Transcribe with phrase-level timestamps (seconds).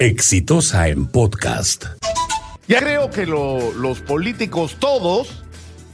[0.00, 1.84] Exitosa en podcast.
[2.66, 5.42] Ya creo que lo- los políticos todos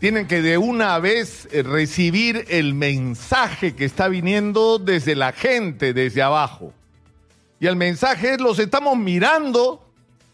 [0.00, 5.92] tienen que de una vez eh, recibir el mensaje que está viniendo desde la gente,
[5.94, 6.72] desde abajo.
[7.60, 9.86] Y el mensaje es, los estamos mirando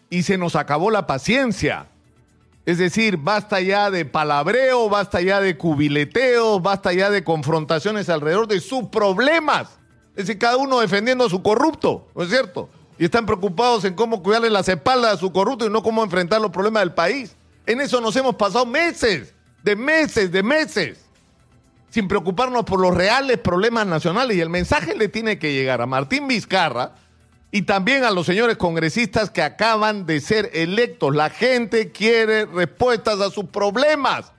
[0.09, 1.89] y se nos acabó la paciencia.
[2.65, 8.49] Es decir, basta ya de palabreo, basta ya de cubileteo, basta ya de confrontaciones alrededor
[8.49, 9.69] de sus problemas.
[10.17, 12.71] Es decir, cada uno defendiendo a su corrupto, ¿no es cierto?
[12.99, 16.41] Y están preocupados en cómo cuidarle las espaldas a su corrupto y no cómo enfrentar
[16.41, 17.37] los problemas del país.
[17.65, 20.99] En eso nos hemos pasado meses, de meses, de meses,
[21.91, 24.37] sin preocuparnos por los reales problemas nacionales.
[24.37, 26.95] Y el mensaje le tiene que llegar a Martín Vizcarra
[27.51, 31.15] y también a los señores congresistas que acaban de ser electos.
[31.15, 34.33] La gente quiere respuestas a sus problemas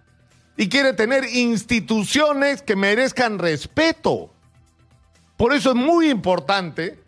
[0.58, 4.30] y quiere tener instituciones que merezcan respeto.
[5.38, 7.00] Por eso es muy importante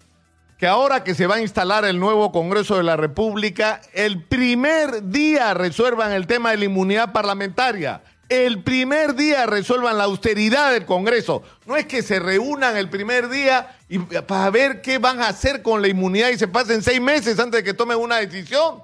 [0.62, 5.10] que ahora que se va a instalar el nuevo Congreso de la República, el primer
[5.10, 8.04] día resuelvan el tema de la inmunidad parlamentaria.
[8.30, 11.42] El primer día resuelvan la austeridad del Congreso.
[11.66, 15.64] No es que se reúnan el primer día y para ver qué van a hacer
[15.64, 18.84] con la inmunidad y se pasen seis meses antes de que tomen una decisión.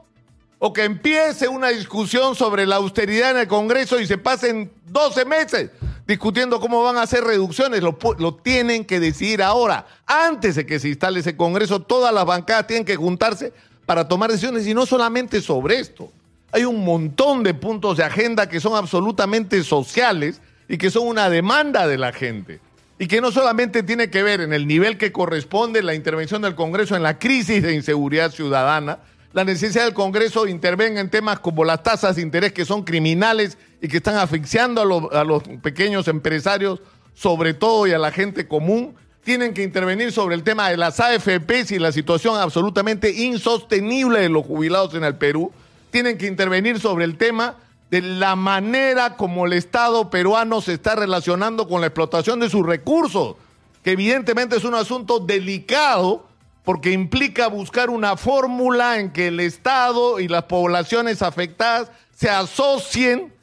[0.57, 5.25] O que empiece una discusión sobre la austeridad en el Congreso y se pasen 12
[5.25, 5.69] meses
[6.07, 7.81] discutiendo cómo van a hacer reducciones.
[7.83, 9.85] Lo, tienen que decidir ahora.
[10.05, 13.53] Antes de que se instale ese Congreso, todas las bancadas tienen que juntarse
[13.85, 16.11] para tomar decisiones y no solamente sobre esto.
[16.51, 21.29] Hay un montón de puntos de agenda que son absolutamente sociales y que son una
[21.29, 22.61] demanda de la gente.
[22.99, 26.55] Y que no solamente tiene que ver en el nivel que corresponde la intervención del
[26.55, 28.99] Congreso en la crisis de inseguridad ciudadana,
[29.37, 33.59] la necesidad del Congreso intervenga en temas como las tasas de interés que son criminales
[33.79, 36.81] y que están asfixiando a los, pequeños empresarios,
[37.13, 38.95] sobre todo y a la gente común.
[39.23, 44.29] Tienen que intervenir sobre el tema de las AFPs y la situación absolutamente insostenible de
[44.29, 45.51] los jubilados en el Perú.
[45.91, 47.57] Tienen que intervenir sobre el tema
[47.91, 52.65] de la manera como el Estado peruano se está relacionando con la explotación de sus
[52.65, 53.35] recursos,
[53.83, 56.26] que evidentemente es un asunto delicado
[56.67, 63.33] porque implica buscar una fórmula en que el Estado y las poblaciones afectadas se asocien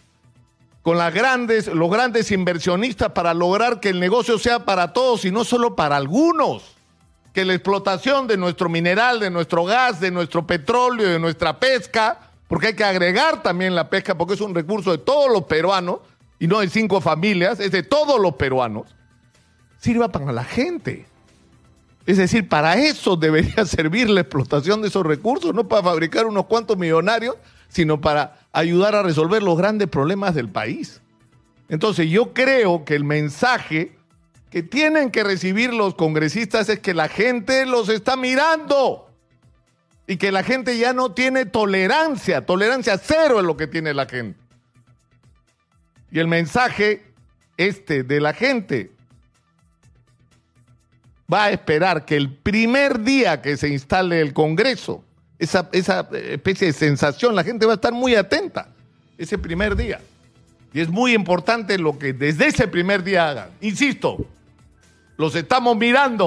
[0.83, 5.75] con los grandes inversionistas para lograr que el negocio sea para todos y no solo
[5.75, 6.77] para algunos.
[7.33, 12.31] Que la explotación de nuestro mineral, de nuestro gas, de nuestro petróleo, de nuestra pesca,
[12.47, 16.01] porque hay que agregar también la pesca porque es un recurso de todos los peruanos
[16.39, 18.95] y no de cinco familias, es de todos los peruanos,
[19.79, 21.07] sirva para la gente.
[22.07, 26.47] Es decir, para eso debería servir la explotación de esos recursos, no para fabricar unos
[26.47, 27.37] cuantos millonarios,
[27.69, 31.01] sino para ayudar a resolver los grandes problemas del país.
[31.69, 33.97] Entonces yo creo que el mensaje
[34.51, 39.11] que tienen que recibir los congresistas es que la gente los está mirando
[40.07, 44.07] y que la gente ya no tiene tolerancia, tolerancia cero es lo que tiene la
[44.07, 44.39] gente.
[46.13, 47.03] Y el mensaje
[47.57, 48.93] este de la gente
[51.33, 55.03] va a esperar que el primer día que se instale el Congreso,
[55.39, 58.69] esa, esa especie de sensación, la gente va a estar muy atenta
[59.19, 60.01] ese primer día.
[60.73, 63.49] Y es muy importante lo que desde ese primer día hagan.
[63.61, 64.27] Insisto,
[65.17, 66.27] los estamos mirando.